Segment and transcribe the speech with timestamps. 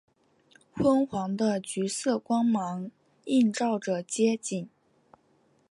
[0.73, 2.89] 昏黄的橘色光芒
[3.25, 4.67] 映照着街景